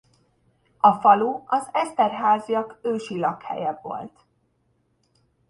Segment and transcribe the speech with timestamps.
[0.77, 4.25] A falu az Esterházyak ősi lakhelye volt.